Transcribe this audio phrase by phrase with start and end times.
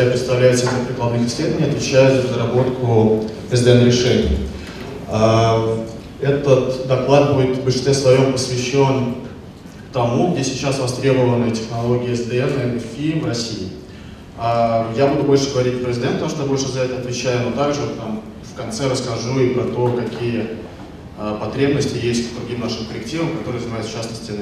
[0.00, 4.48] Я представляю Центр прикладных исследований, отвечаю за разработку SDN-решений.
[5.08, 5.84] А,
[6.22, 9.16] этот доклад будет в большинстве своем посвящен
[9.92, 13.68] тому, где сейчас востребованы технологии SDN и NFI в России.
[14.38, 17.80] А, я буду больше говорить про SDN, потому что больше за это отвечаю, но также
[17.98, 20.46] там, в конце расскажу и про то, какие
[21.18, 24.32] а, потребности есть к другим нашим коллективам, которые занимаются в частности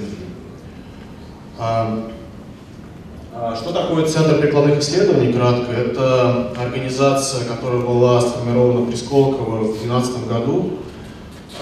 [1.59, 2.13] NFI.
[3.41, 5.71] А, что такое Центр прикладных исследований, кратко?
[5.71, 10.71] Это организация, которая была сформирована при Сколково в 2012 году.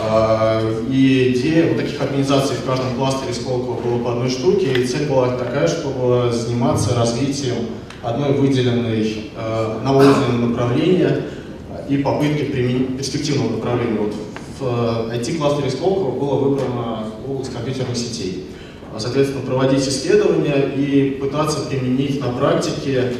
[0.00, 4.86] А, и идея вот таких организаций в каждом кластере Сколково было по одной штуке, и
[4.86, 7.66] цель была такая, чтобы заниматься развитием
[8.02, 11.24] одной выделенной, а, одного выделенного направления
[11.90, 13.98] и попытки применить перспективного направления.
[14.00, 14.14] Вот
[14.58, 18.46] в IT-кластере Сколково было выбрано область компьютерных сетей.
[18.96, 23.12] А, соответственно, проводить исследования и пытаться применить на практике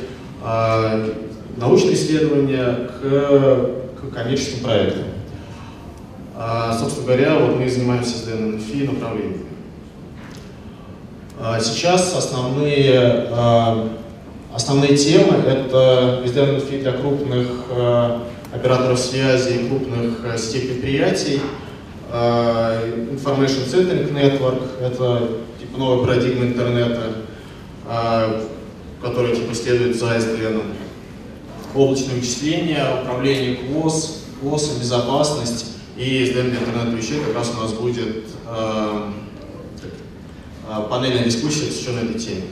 [0.43, 1.13] э,
[1.59, 5.05] научные исследования к, к коммерческим проектам.
[6.35, 9.45] Э, собственно говоря, вот мы занимаемся с ДНФИ направлениями.
[11.39, 13.29] Э, сейчас основные,
[14.55, 17.49] основные темы— это SDNFI для крупных
[18.51, 21.43] операторов связи и крупных сетей предприятий,
[22.11, 25.29] Information Centering Network— это
[25.79, 27.13] новая парадигма интернета,
[27.87, 28.47] а,
[29.03, 30.63] которая типа следует за SDN.
[31.75, 37.73] Облачное вычисление, управление КОС, КОС, безопасность и SDN для интернета вещей как раз у нас
[37.73, 39.13] будет а,
[40.69, 42.43] а, панельная дискуссия, посвященная этой теме.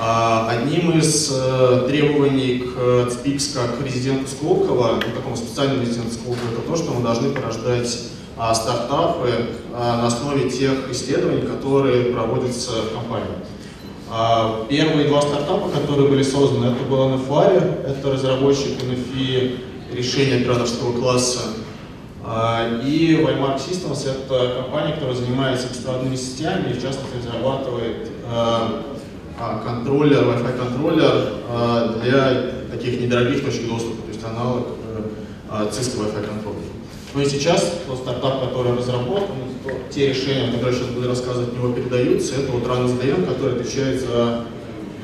[0.00, 6.62] Одним из э, требований к ЦПИКС как резиденту Сколково, ну, такому специальному резиденту Сколково, это
[6.62, 9.30] то, что мы должны порождать а, стартапы
[9.74, 13.34] а, на основе тех исследований, которые проводятся в компании.
[14.10, 19.58] А, первые два стартапа, которые были созданы, это был NFR, это разработчик NFI
[19.92, 21.40] решения операторского класса,
[22.84, 28.08] и Waymark Systems— это компания, которая занимается беспроводными сетями и, в частности, разрабатывает
[29.64, 31.32] контроллер, Wi-Fi контроллер
[32.00, 34.68] для таких недорогих точек доступа, то есть аналог
[35.50, 36.71] э, Cisco Wi-Fi контроллера.
[37.14, 39.36] Ну и сейчас тот стартап, который разработан,
[39.90, 44.46] те решения, которые сейчас буду рассказывать, него передаются, это вот RunSDM, который отвечает за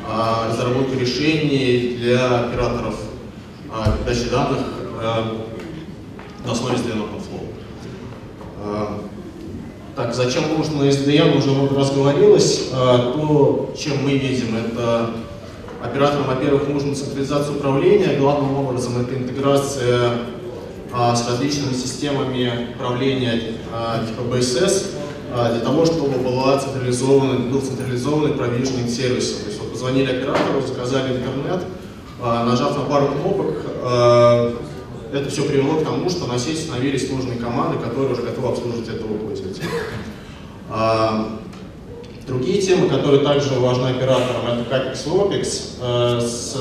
[0.09, 2.95] а, разработку решений для операторов
[3.71, 4.61] а, передачи данных
[5.03, 5.37] а,
[6.47, 7.47] на основе SDN OpenFlow.
[8.63, 9.01] А,
[9.95, 12.71] так, зачем нужно SDN, уже много раз говорилось.
[12.73, 15.11] А, то, чем мы видим, это
[15.85, 20.13] операторам, во-первых, нужна централизация управления, главным образом это интеграция
[20.91, 23.41] с различными системами управления
[23.73, 24.87] а, типа BSS
[25.33, 29.43] а, для того, чтобы была централизованный, был централизованный провиженинг сервиса.
[29.43, 31.65] То есть вот позвонили оператору, заказали интернет,
[32.21, 33.55] нажав на пару кнопок,
[35.13, 38.89] это все привело к тому, что на сеть становились нужные команды, которые уже готовы обслуживать
[38.89, 39.69] этого пользователя.
[42.27, 46.57] Другие темы, которые также важны операторам, это CAPEX и OPEX с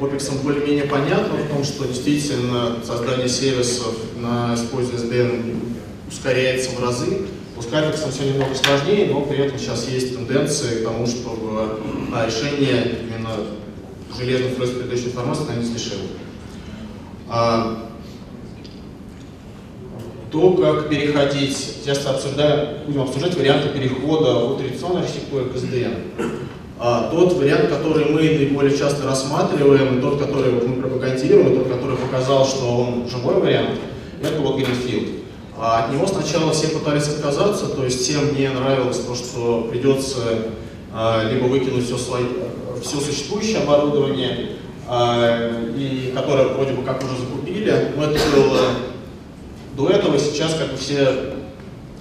[0.00, 5.60] OPEX более-менее понятно в том, что действительно создание сервисов на использовании SDN
[6.08, 7.22] ускоряется в разы.
[7.56, 11.78] У CAPEX все немного сложнее, но при этом сейчас есть тенденции к тому, чтобы
[12.12, 13.30] а, решение именно
[14.18, 16.08] железных устройств передачи информации становились дешевле.
[17.28, 17.90] А,
[20.32, 26.43] то, как переходить, часто обсуждаем, будем обсуждать варианты перехода от традиционной архитектуры к SDN.
[26.78, 31.68] А, тот вариант, который мы наиболее часто рассматриваем, и тот, который мы пропагандируем, и тот,
[31.68, 33.78] который показал, что он живой вариант,
[34.20, 35.20] это вот Greenfield.
[35.56, 40.20] А от него сначала все пытались отказаться, то есть всем не нравилось то, что придется
[40.92, 42.24] а, либо выкинуть все, свои,
[42.82, 44.56] все существующее оборудование,
[44.88, 48.60] а, и которое вроде бы как уже закупили, но это было
[49.76, 51.34] до этого, сейчас как бы все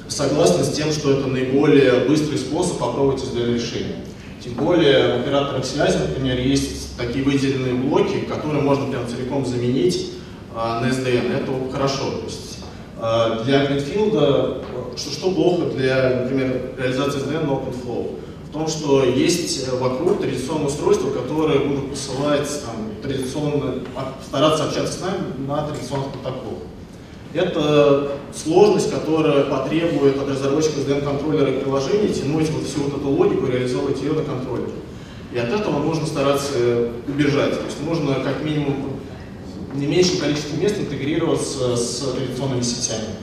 [0.07, 3.97] согласны с тем, что это наиболее быстрый способ попробовать сделать решение.
[4.43, 10.11] Тем более в операторах связи, например, есть такие выделенные блоки, которые можно прям целиком заменить
[10.53, 11.31] а, на SDN.
[11.31, 12.11] Это хорошо.
[12.11, 12.57] То есть,
[12.99, 18.19] а, для Greenfield, что, что плохо для, например, реализации SDN на OpenFlow?
[18.49, 23.75] В том, что есть вокруг традиционные устройства, которые будут посылать там, традиционно,
[24.27, 26.63] стараться общаться с нами на традиционных протоколах.
[27.33, 33.47] Это сложность, которая потребует от разработчика SDN-контроллера и приложений тянуть вот всю вот эту логику,
[33.47, 34.71] реализовывать ее на контроллере.
[35.33, 36.53] И от этого нужно стараться
[37.07, 37.57] убежать.
[37.57, 38.99] То есть нужно как минимум
[39.73, 43.15] не меньшим количеством мест интегрироваться с традиционными сетями.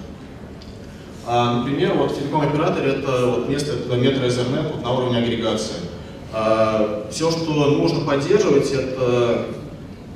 [1.24, 5.76] А, например, вот в телеком-операторе это вот место это метро Ethernet вот, на уровне агрегации.
[6.32, 9.46] А, все, что нужно поддерживать, это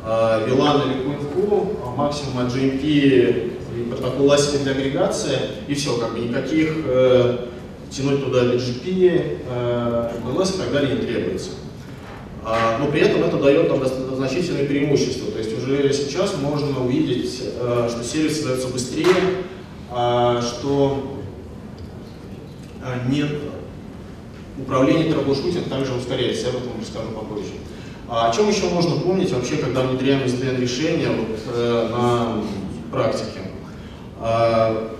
[0.04, 4.32] э, VLAN или QNQ, максимум от GMP и протокол
[4.62, 5.38] для агрегации,
[5.68, 7.46] и все, как бы никаких э,
[7.90, 11.50] тянуть туда BGP, э, LS и так далее не требуется.
[12.44, 13.82] А, но при этом это дает там,
[14.16, 15.30] значительные преимущества.
[15.32, 19.06] То есть уже сейчас можно увидеть, э, что сервис создается быстрее,
[19.90, 21.22] э, что
[22.82, 23.30] э, нет
[24.58, 27.52] управление troubleshooting также ускоряется, я об этом расскажу попозже.
[28.08, 32.42] А о чем еще можно помнить вообще, когда внедряем SDN решения вот, э, на
[32.92, 33.43] практике?
[34.26, 34.90] А,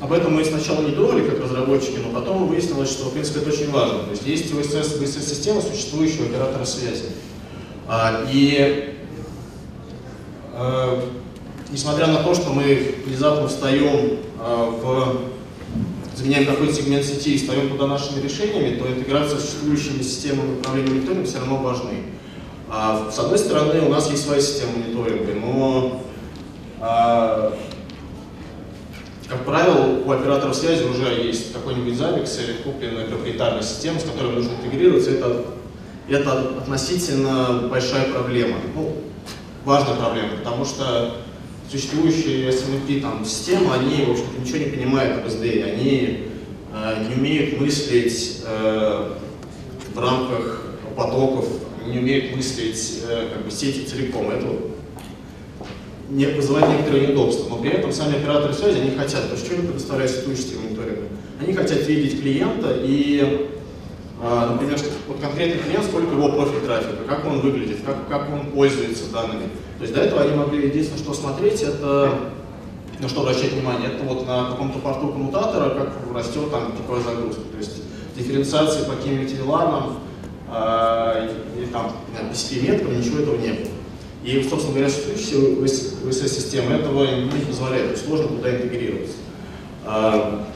[0.00, 3.48] об этом мы сначала не думали, как разработчики, но потом выяснилось, что, в принципе, это
[3.48, 4.00] очень важно.
[4.00, 7.06] То есть есть OSS, BSS-система существующего оператора связи.
[7.88, 8.96] А, и
[10.52, 11.02] а,
[11.70, 15.22] несмотря на то, что мы внезапно встаем в
[16.14, 20.90] заменяем какой-то сегмент сети и ставим туда нашими решениями, то интеграция с существующими системами управления
[20.90, 22.04] мониторингом все равно важны.
[23.10, 26.04] С одной стороны, у нас есть своя система мониторинга, но,
[29.28, 34.32] как правило, у операторов связи уже есть какой-нибудь Zabbix или купленная проприетарная система, с которой
[34.32, 35.12] нужно интегрироваться.
[35.12, 35.44] Это,
[36.08, 38.56] это относительно большая проблема.
[38.74, 38.96] Ну,
[39.64, 41.16] важная проблема, потому что
[41.70, 46.28] существующие SMP там, системы, они, в общем-то, ничего не понимают об SDN, они
[46.72, 49.12] э, не умеют мыслить э,
[49.94, 51.48] в рамках потоков,
[51.86, 54.30] не умеют мыслить э, как бы, сети целиком.
[54.30, 54.46] Это
[56.08, 57.48] не вызывает некоторые неудобства.
[57.50, 61.08] Но при этом сами операторы связи, они хотят, то есть что они предоставляют существующие мониторинга?
[61.40, 63.48] Они хотят видеть клиента и
[64.22, 64.78] э, например,
[65.08, 69.48] вот конкретный клиент, сколько его профиль трафика, как он выглядит, как, как он пользуется данными.
[69.78, 72.32] То есть до этого они могли единственное, что смотреть, это
[73.00, 77.42] на что обращать внимание, это вот на каком-то порту коммутатора, как растет там типовая загрузка.
[77.52, 77.82] То есть
[78.16, 79.98] дифференциации по каким-нибудь виланам
[80.52, 81.92] э, или там
[82.30, 83.73] PCP-меткам, ничего этого не было.
[84.24, 89.16] И, собственно говоря, существующие VSS-системы этого не позволяют, то есть сложно туда интегрироваться.
[89.84, 90.46] А,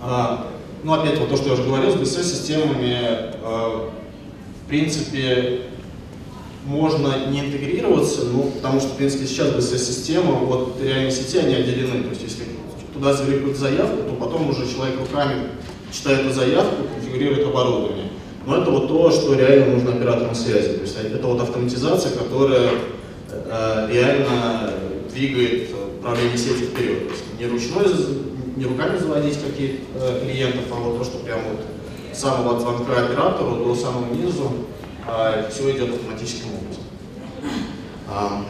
[0.00, 0.52] а,
[0.84, 2.96] ну, опять вот то, что я уже говорил, с VSS-системами,
[3.42, 3.90] а,
[4.64, 5.62] в принципе,
[6.64, 12.04] можно не интегрироваться, ну, потому что, в принципе, сейчас BSS-система от реальной сети, они отделены.
[12.04, 12.44] То есть, если
[12.94, 15.48] туда завели заявку, то потом уже человек руками
[15.92, 18.11] читает эту заявку, конфигурирует оборудование.
[18.46, 20.74] Но это вот то, что реально нужно операторам связи.
[20.74, 22.70] То есть это вот автоматизация, которая
[23.28, 24.74] э, реально
[25.12, 27.08] двигает управление сетью вперед.
[27.08, 27.86] То есть не ручной,
[28.56, 31.60] не руками заводить каких э, клиентов, а вот то, что прямо вот
[32.12, 34.50] с самого звонка оператору до самого низу
[35.06, 36.82] а, все идет автоматическим образом.
[38.08, 38.44] А,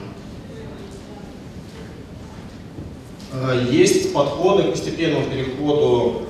[3.32, 6.22] а, есть подходы к постепенному переходу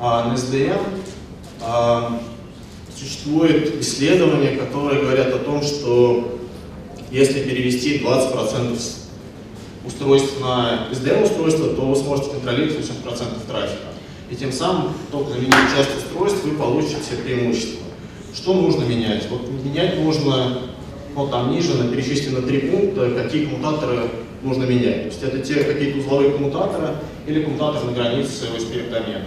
[0.00, 0.80] на SDN.
[2.98, 6.38] Существует исследования, которые говорят о том, что
[7.12, 8.76] если перевести 20%
[9.86, 13.88] устройств на SDN-устройство, то вы сможете контролировать 80% трафика.
[14.30, 17.86] И тем самым, только заменив часть устройств, вы получите все преимущества.
[18.34, 19.28] Что нужно менять?
[19.30, 20.58] Вот менять нужно,
[21.14, 24.10] вот там ниже на перечислено три пункта, какие коммутаторы
[24.42, 25.02] нужно менять.
[25.02, 26.96] То есть это те какие-то узловые коммутаторы
[27.26, 29.24] или коммутаторы на границе OSP домена.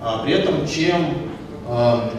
[0.00, 1.14] А при этом чем,
[1.66, 2.12] а,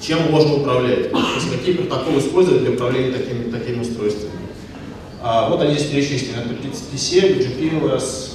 [0.00, 1.10] чем можно управлять?
[1.10, 4.32] То есть какие протоколы использовать для управления такими, такими устройствами?
[5.22, 6.42] А, вот они здесь перечислены.
[6.42, 6.54] Это
[6.94, 8.30] PCL, GPLS,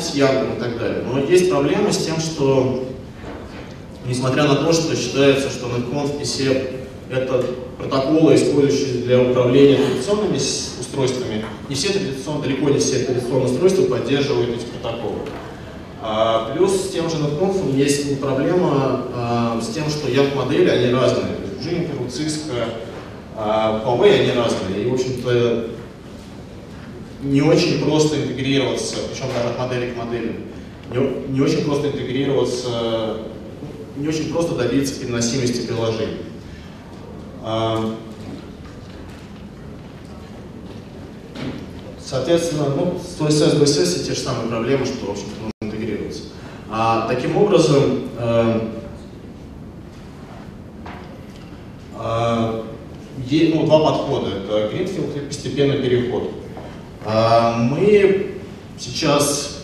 [0.00, 1.02] с Янгом и так далее.
[1.04, 2.88] Но есть проблема с тем, что
[4.06, 6.78] несмотря на то, что считается, что NetConf PCEP
[7.10, 7.44] это
[7.78, 14.50] протоколы, использующие для управления традиционными устройствами, не все традиционные, далеко не все традиционные устройства поддерживают
[14.50, 15.18] эти протоколы.
[16.10, 21.36] А, плюс с тем же NetConf есть проблема а, с тем, что YAML-модели, они разные.
[21.60, 22.54] Juniper, Cisco,
[23.36, 24.84] а, Huawei, они разные.
[24.84, 25.68] И, в общем-то,
[27.24, 30.36] не очень просто интегрироваться, причем даже от модели к модели,
[30.90, 33.18] не, не очень просто интегрироваться
[33.96, 36.18] не очень просто добиться переносимости приложений.
[42.02, 45.57] Соответственно, ну, с OSS, BSS те же самые проблемы, что, в общем-то.
[46.80, 48.60] А, таким образом, э,
[51.98, 52.62] э,
[53.26, 54.28] есть ну, два подхода.
[54.36, 56.30] Это Greenfield и постепенный переход.
[57.04, 58.36] Э, мы
[58.78, 59.62] сейчас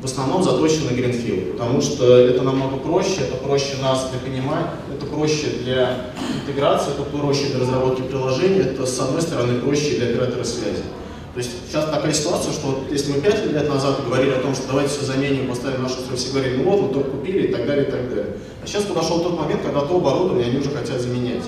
[0.00, 4.70] в основном заточен на Greenfield, потому что это намного проще, это проще нас для понимания,
[4.90, 10.06] это проще для интеграции, это проще для разработки приложений, это с одной стороны проще для
[10.06, 10.84] оператора связи.
[11.34, 14.68] То есть сейчас такая ситуация, что если мы 5 лет назад говорили о том, что
[14.68, 17.66] давайте все заменим, поставим нашу строй, все говорили, ну вот, мы только купили и так
[17.66, 18.36] далее, и так далее.
[18.62, 21.42] А сейчас подошел тот момент, когда то оборудование они уже хотят заменять.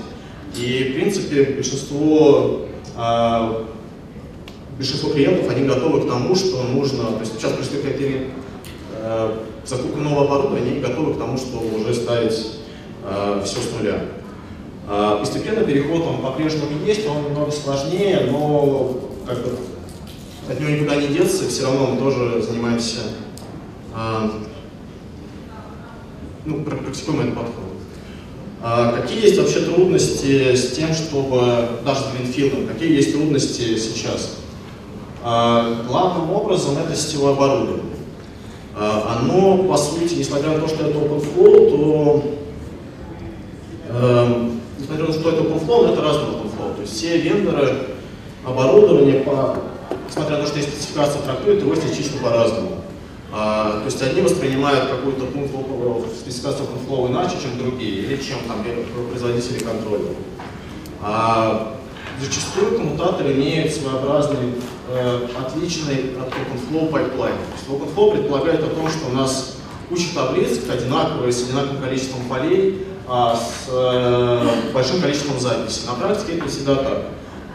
[0.57, 2.65] И, в принципе, большинство,
[2.97, 3.63] э,
[4.75, 8.27] большинство клиентов, они готовы к тому, что нужно, то есть сейчас пришли критерии
[8.91, 12.57] э, закупки нового оборудования, они готовы к тому, что уже ставить
[13.05, 14.01] э, все с нуля.
[14.89, 19.51] Э, постепенно переход он по-прежнему есть, он немного сложнее, но как бы,
[20.49, 22.99] от него никуда не деться, все равно мы тоже занимаемся,
[23.95, 24.29] э,
[26.45, 27.63] ну, практикуем этот подход.
[28.61, 34.37] А какие есть вообще трудности с тем, чтобы, даже с Greenfield, какие есть трудности сейчас?
[35.23, 37.83] А, главным образом это сетевое оборудование.
[38.75, 42.23] А, оно, по сути, несмотря на то, что это OpenFlow, то
[43.89, 44.49] э,
[44.79, 46.75] несмотря на то, что это OpenFlow, это разный OpenFlow.
[46.75, 47.75] То есть все вендоры
[48.45, 49.57] оборудования, по,
[50.17, 52.81] несмотря на то, что есть спецификация, трактуют его частично по-разному.
[53.31, 55.25] А, то есть одни воспринимают какую-то
[56.19, 58.63] спецификацию OpenFlow иначе, чем другие, или чем там
[59.09, 60.05] производители контроллера.
[61.01, 61.75] А,
[62.19, 64.55] зачастую коммутатор имеет своеобразный,
[64.89, 67.35] э, отличный от OpenFlow pipeline.
[67.35, 69.57] То есть OpenFlow предполагает о том, что у нас
[69.89, 75.85] куча таблиц одинаковые, с одинаковым количеством полей, а с э, большим количеством записей.
[75.85, 77.03] На практике это всегда так.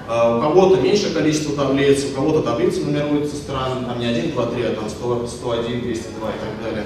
[0.09, 4.47] А, у кого-то меньшее количество таблиц, у кого-то таблицы нумеруются странно, там не 1, 2,
[4.47, 6.85] 3, а там 100, 101, 202 и так далее.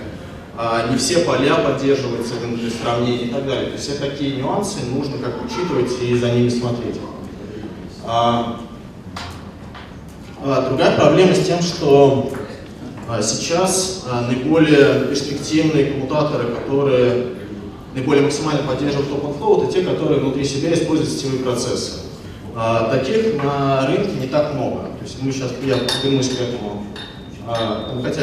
[0.58, 3.66] А, не все поля поддерживаются для сравнения и так далее.
[3.66, 6.96] То есть все такие нюансы нужно как учитывать и за ними смотреть.
[8.04, 8.61] А,
[10.68, 12.30] другая проблема с тем, что
[13.23, 17.28] сейчас наиболее перспективные коммутаторы, которые
[17.94, 22.05] наиболее максимально поддерживают OpenFlow, это те, которые внутри себя используют сетевые процессы.
[22.58, 24.84] А, таких на рынке не так много.
[24.98, 26.84] То есть мы сейчас, я вернусь к этому,
[27.46, 28.22] а, ну, хотя,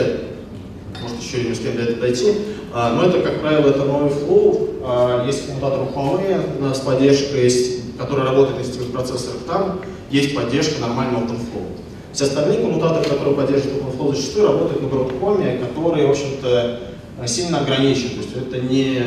[1.00, 2.34] может, еще не успеем до этого дойти,
[2.74, 4.82] а, но это, как правило, это новый flow.
[4.84, 7.54] А, есть коммутатор Huawei с поддержкой,
[8.00, 11.68] который работает на сетевых процессорах, там есть поддержка нормального OpenFlow.
[12.12, 16.80] Все остальные коммутаторы, которые поддерживают OpenFlow, зачастую работают на Broadcom, который, в общем-то,
[17.28, 18.10] сильно ограничен.
[18.10, 19.00] То есть это не,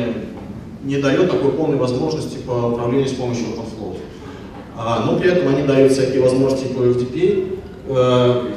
[0.83, 3.76] не дает такой полной возможности по управлению с помощью OpenFlow.
[4.77, 8.51] Но при этом они дают всякие возможности по FDP, э,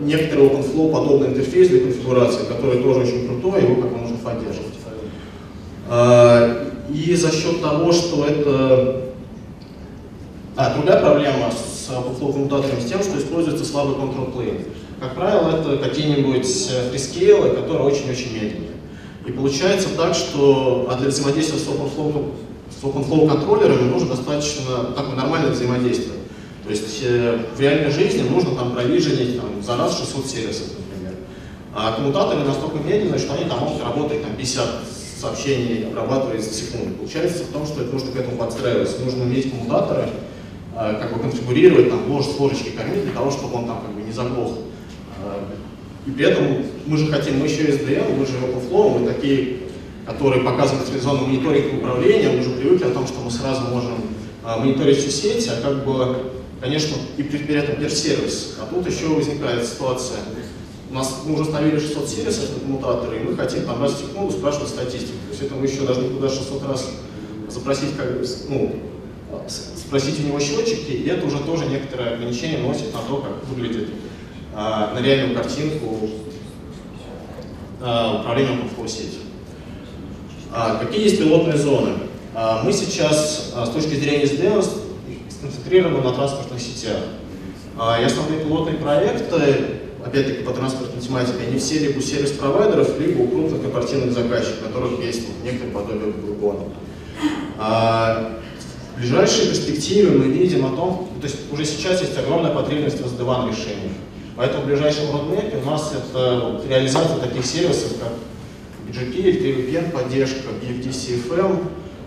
[0.00, 4.74] некоторый OpenFlow подобный интерфейс для конфигурации, который тоже очень крутой, его как нужно поддерживать.
[5.88, 9.02] А, и за счет того, что это...
[10.56, 14.66] А, другая проблема с OpenFlow коммутаторами с тем, что используется слабый control plane.
[15.00, 16.46] Как правило, это какие-нибудь
[16.90, 18.70] фрискейлы, которые очень-очень медленные.
[19.26, 22.32] И получается так, что а для взаимодействия с OpenFlow
[22.70, 26.18] с OpenFlow контроллерами нужно достаточно такое нормальное взаимодействие.
[26.64, 31.14] То есть э, в реальной жизни нужно там провиженить там, за раз 600 сервисов, например.
[31.74, 34.66] А коммутаторы настолько медленные, что они там могут работать там, 50
[35.20, 36.94] сообщений обрабатывать в секунду.
[36.94, 39.02] Получается в том, что это нужно к этому подстраиваться.
[39.02, 40.08] Нужно уметь коммутаторы
[40.74, 43.94] э, как бы конфигурировать, там, ложь с ложечки кормить для того, чтобы он там как
[43.94, 44.52] бы не заглох.
[45.22, 45.44] Э,
[46.06, 49.63] и при этом мы же хотим, мы еще SDM, мы же OpenFlow, мы такие
[50.06, 53.94] который показывает телевизионный мониторинг управления, мы уже привыкли о том, что мы сразу можем
[54.42, 58.56] а, мониторить всю сеть, а как бы, конечно, и при, этом персервис.
[58.60, 60.18] А тут еще возникает ситуация.
[60.90, 63.98] У нас мы уже установили 600 сервисов на коммутаторы, и мы хотим там раз в
[63.98, 65.18] секунду спрашивать статистику.
[65.26, 66.90] То есть это мы еще должны туда 600 раз
[67.48, 68.08] запросить, как,
[68.48, 68.76] ну,
[69.48, 73.88] спросить у него счетчики, и это уже тоже некоторое ограничение носит на то, как выглядит
[74.54, 76.10] а, на реальную картинку
[77.80, 79.18] а, управления по сети.
[80.56, 81.94] А, какие есть пилотные зоны?
[82.32, 84.64] А, мы сейчас а, с точки зрения SDN
[85.28, 86.98] сконцентрированы на транспортных сетях.
[88.00, 89.34] И основные пилотные проекты,
[90.06, 94.66] опять-таки по транспортной тематике, они все либо у сервис-провайдеров, либо у крупных корпоративных заказчиков, у
[94.66, 96.60] которых есть некоторые подобие Бургона.
[97.58, 103.06] В ближайшей перспективе мы видим о том, то есть уже сейчас есть огромная потребность в
[103.06, 103.92] SD-WAN решениях.
[104.36, 108.12] Поэтому в ближайшем родмепе у нас это реализация таких сервисов, как
[108.90, 111.64] GPL, TVPN поддержка, BFD-CFM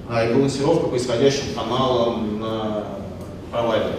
[0.09, 2.85] а, и балансировка по исходящим каналам на
[3.51, 3.95] провайдере.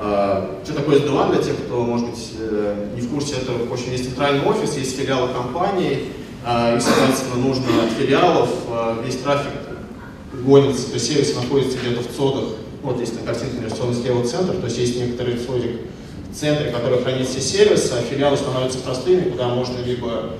[0.00, 3.72] А, что такое SD-WAN для тех, кто, может быть, э, не в курсе, это, в
[3.72, 6.06] общем, есть центральный офис, есть филиалы компании,
[6.44, 8.48] а, и, соответственно, нужно от филиалов
[9.04, 9.52] весь трафик
[10.32, 12.44] гонится, то есть сервис находится где-то в цодах,
[12.82, 15.80] вот здесь на картинке инвестиционный схема центр, то есть есть некоторый цодик
[16.30, 20.30] в центре, который хранит все сервисы, а филиалы становятся простыми, куда можно либо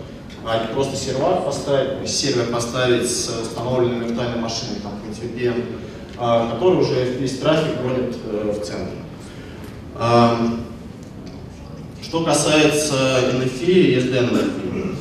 [0.45, 5.65] а не просто сервер поставить, сервер поставить с установленными виртуальной машиной, там какой-нибудь VPN,
[6.19, 8.95] а, который уже весь трафик гонит э, в центр.
[12.03, 12.95] Что касается
[13.35, 14.97] NFI и SDN NFI,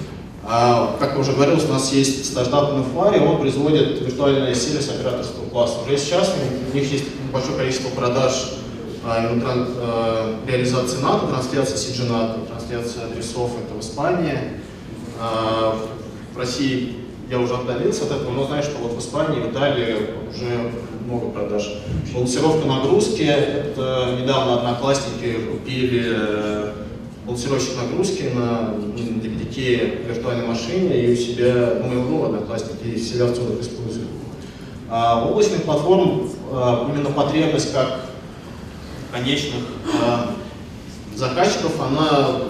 [0.51, 5.45] а, как я уже говорил, у нас есть стартап NFI, он производит виртуальный сервис операторского
[5.49, 5.77] класса.
[5.85, 6.33] Уже сейчас
[6.71, 8.53] у них есть большое количество продаж
[9.05, 14.39] а, а, реализации НАТО, трансляция CG НАТО, трансляция адресов это в Испании.
[15.19, 15.77] А,
[16.33, 16.95] в России
[17.29, 19.97] я уже отдалился от этого, но знаю, что вот в Испании, в Италии
[20.29, 20.71] уже
[21.05, 21.81] много продаж.
[22.13, 26.73] Балансировка нагрузки, это недавно одноклассники купили э,
[27.25, 33.59] балансировщик нагрузки на DPDK виртуальной машине и у себя, ну, Mail.ru, одноклассники, себя в целом
[33.59, 34.07] используют.
[34.89, 37.99] А облачных платформ а, именно потребность как
[39.11, 39.63] конечных
[40.01, 40.31] а,
[41.15, 42.43] заказчиков, она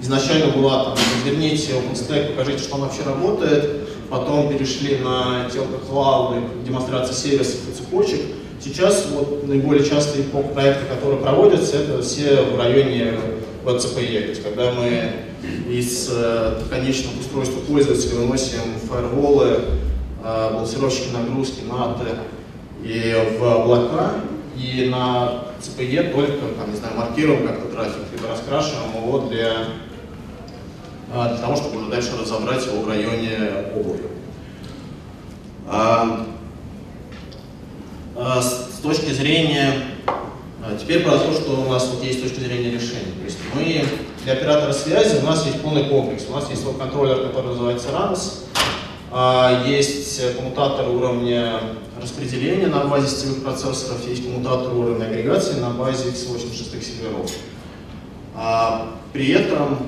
[0.00, 6.42] изначально была там, разверните OpenStack, покажите, что он вообще работает, потом перешли на телко клауды,
[6.64, 8.20] демонстрация сервисов и цепочек.
[8.62, 13.14] Сейчас вот наиболее частые проекты, которые проводятся, это все в районе
[13.64, 15.12] WebCPE, то есть когда мы
[15.68, 19.60] из э, конечных устройств пользователя выносим фаерволы,
[20.24, 22.18] э, балансировщики нагрузки, NAT
[22.82, 24.14] и в облака,
[24.56, 29.52] и на CPE только, там, не знаю, маркируем как-то трафик, либо раскрашиваем его для,
[31.12, 33.36] э, для того, чтобы уже дальше разобрать его в районе
[33.74, 34.08] облака.
[35.68, 36.26] А,
[38.14, 42.40] а, с точки зрения, а, теперь про то, что у нас вот есть с точки
[42.40, 43.12] зрения решения.
[43.18, 43.84] То есть мы
[44.24, 46.24] для оператора связи у нас есть полный комплекс.
[46.28, 48.55] У нас есть свой контроллер, который называется RAMS, а,
[49.66, 51.60] есть коммутатор уровня
[52.00, 57.30] распределения на базе сетевых процессоров, есть коммутатор уровня агрегации на базе x86 серверов.
[59.12, 59.78] При этом,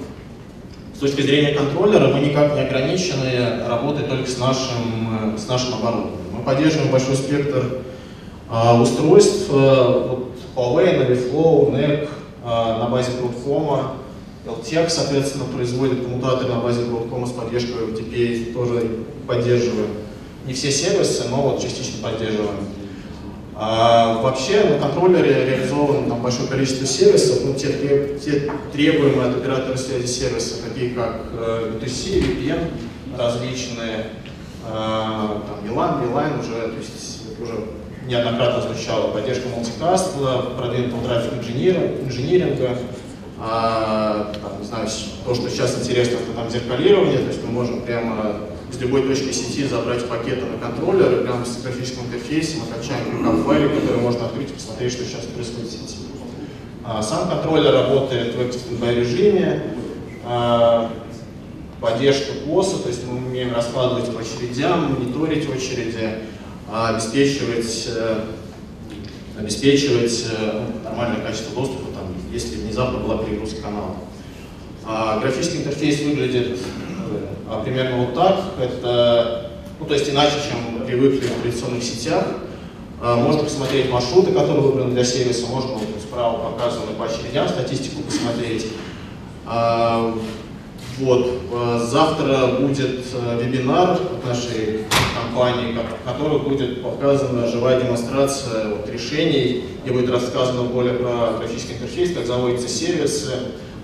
[0.95, 6.33] с точки зрения контроллера, мы никак не ограничены работать только с нашим, с нашим оборудованием.
[6.33, 7.83] Мы поддерживаем большой спектр
[8.81, 12.09] устройств, вот Huawei, Naviflow, NEC
[12.45, 13.91] на базе Broadcom,
[14.47, 19.91] LTEC, соответственно, производит коммутаторы на базе Broadcom с поддержкой FTP, тоже поддерживаем.
[20.47, 22.67] Не все сервисы, но вот частично поддерживаем.
[23.61, 29.77] А вообще на контроллере реализовано там, большое количество сервисов, ну, те, те требуемые от оператора
[29.77, 32.71] связи сервисы, такие как B2C, VPN,
[33.19, 34.07] различные,
[34.65, 37.65] э, там, VLAN, VLAN уже, то есть уже
[38.07, 42.79] неоднократно звучало, поддержка мультикаста, продвинутого трафик инжиниринга,
[43.41, 44.89] а, там, не знаю,
[45.25, 48.37] то, что сейчас интересно, это там зеркалирование, то есть мы можем прямо
[48.71, 52.63] с любой точки сети забрать пакеты на контроллер, и прямо с графическим интерфейсом
[53.23, 55.97] мы файлик, который можно открыть и посмотреть, что сейчас происходит в сети.
[56.85, 59.63] А, сам контроллер работает в active режиме,
[60.25, 60.91] а,
[61.81, 66.19] поддержка КОСа, то есть мы умеем раскладывать по очередям, мониторить очереди,
[66.71, 68.21] а обеспечивать, э,
[69.39, 71.88] обеспечивать э, нормальное качество доступа,
[72.33, 73.97] если внезапно была перегрузка канала.
[74.85, 76.59] А графический интерфейс выглядит
[77.49, 78.41] а, примерно вот так.
[78.61, 82.25] Это, ну, то есть иначе, чем привыкли в традиционных сетях.
[83.01, 88.03] А, можно посмотреть маршруты, которые выбраны для сервиса, можно вот, справа показаны по очередям статистику
[88.03, 88.67] посмотреть.
[89.47, 90.15] А,
[90.99, 91.43] вот.
[91.53, 94.85] Э, завтра будет э, вебинар от нашей
[95.15, 101.75] компании, в котором будет показана живая демонстрация вот, решений, где будет рассказано более про графический
[101.75, 103.33] интерфейс, как заводятся сервисы,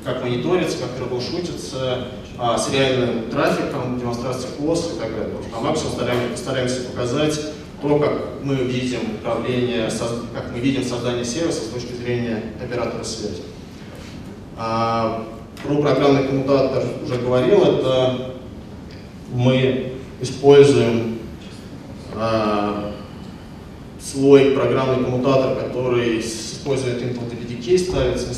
[0.04, 5.36] как мониторится, как трэблшутится, а, с реальным трафиком, демонстрация КОС и так далее.
[5.52, 7.40] По максимум стараемся, стараемся показать
[7.80, 9.88] то, как мы видим управление,
[10.34, 13.42] как мы видим создание сервиса с точки зрения оператора связи.
[15.64, 18.34] А, про программный коммутатор уже говорил, это
[19.32, 21.18] мы используем
[22.14, 22.92] э,
[24.00, 28.28] свой программный коммутатор, который использует Intel DPDK, ставится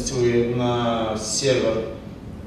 [0.57, 1.85] на, сервер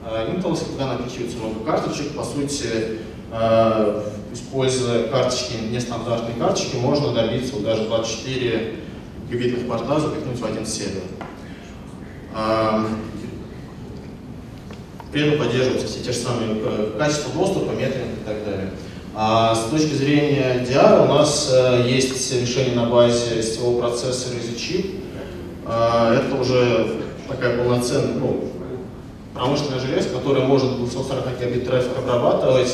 [0.05, 2.11] э, Intel, когда накачивается много карточек.
[2.15, 2.99] По сути,
[3.31, 8.75] э, используя карточки, нестандартные карточки, можно добиться вот даже 24
[9.29, 11.03] гигабитных порта запихнуть в один сервер.
[15.11, 18.71] При этом поддерживаются все те же самые э, качества доступа, metering и так далее.
[19.15, 24.95] А с точки зрения DR у нас э, есть решение на базе сетевого процессора EZchip.
[25.65, 28.45] А, это уже такая полноценная, ну,
[29.33, 32.73] промышленная железка, которая может 240 гигабит трафик обрабатывать,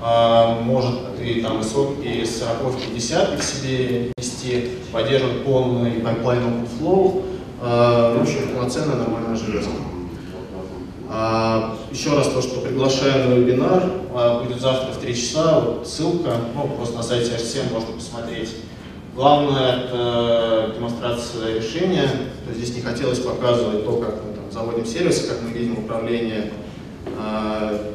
[0.00, 6.42] а, может и там и сотки, и 40 50 в себе нести, поддерживать полный pipeline
[6.42, 7.24] OpenFlow.
[7.60, 9.70] А, в общем, полноценная нормальная железка.
[11.92, 13.82] А, еще раз то, что приглашаем на вебинар,
[14.14, 18.56] а, будет завтра в 3 часа, вот ссылка, ну, просто на сайте HCM можно посмотреть.
[19.14, 22.08] Главное это демонстрация решения,
[22.44, 25.78] то есть здесь не хотелось показывать то, как мы там заводим сервисы, как мы видим
[25.78, 26.50] управление
[27.04, 27.92] э,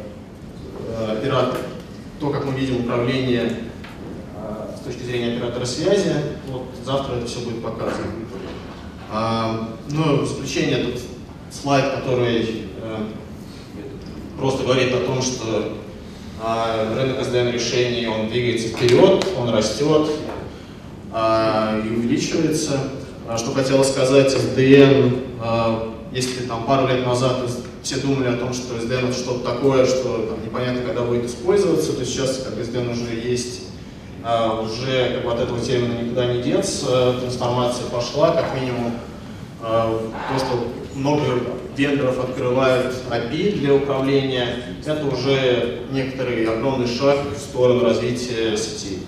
[1.10, 1.58] оператор,
[2.20, 3.52] то, как мы видим управление
[4.80, 6.14] с точки зрения оператора связи,
[6.50, 8.08] вот завтра это все будет показано.
[9.90, 11.02] Ну, в заключение этот
[11.52, 12.68] слайд, который
[14.38, 15.74] просто говорит о том, что
[16.96, 20.08] рынок SDN решений, он двигается вперед, он растет
[21.14, 22.80] и увеличивается.
[23.30, 27.40] А что хотела сказать, SDN, а, если там пару лет назад
[27.84, 31.92] все думали о том, что SDN это что-то такое, что там, непонятно, когда будет использоваться,
[31.92, 33.64] то сейчас как SDN уже есть,
[34.24, 38.94] а, уже как бы от этого термина никуда не деться, трансформация пошла, как минимум
[39.60, 41.24] то, что много
[41.78, 49.00] вендоров открывают API для управления, это уже некоторый огромный шаг в сторону развития сети.